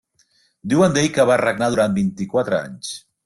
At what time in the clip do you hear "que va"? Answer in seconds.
1.17-1.37